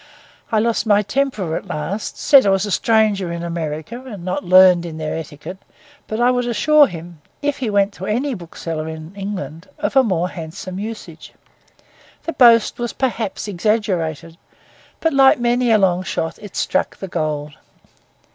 I 0.51 0.57
lost 0.57 0.87
my 0.87 1.03
temper 1.03 1.55
at 1.55 1.67
last, 1.67 2.17
said 2.17 2.47
I 2.47 2.49
was 2.49 2.65
a 2.65 2.71
stranger 2.71 3.31
in 3.31 3.43
America 3.43 4.03
and 4.03 4.25
not 4.25 4.43
learned 4.43 4.83
in 4.83 4.97
their 4.97 5.15
etiquette; 5.15 5.59
but 6.07 6.19
I 6.19 6.31
would 6.31 6.47
assure 6.47 6.87
him, 6.87 7.21
if 7.43 7.59
he 7.59 7.69
went 7.69 7.93
to 7.93 8.07
any 8.07 8.33
bookseller 8.33 8.87
in 8.87 9.13
England, 9.15 9.69
of 9.77 9.93
more 10.03 10.29
handsome 10.29 10.79
usage. 10.79 11.33
The 12.23 12.33
boast 12.33 12.79
was 12.79 12.93
perhaps 12.93 13.47
exaggerated; 13.47 14.37
but 15.01 15.13
like 15.13 15.39
many 15.39 15.69
a 15.69 15.77
long 15.77 16.01
shot, 16.01 16.39
it 16.41 16.55
struck 16.55 16.97
the 16.97 17.07
gold. 17.07 17.51